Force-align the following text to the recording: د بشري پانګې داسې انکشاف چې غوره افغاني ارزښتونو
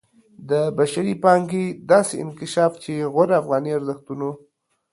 د 0.49 0.51
بشري 0.77 1.13
پانګې 1.23 1.65
داسې 1.91 2.15
انکشاف 2.23 2.71
چې 2.83 2.93
غوره 3.13 3.35
افغاني 3.41 3.71
ارزښتونو 3.77 4.29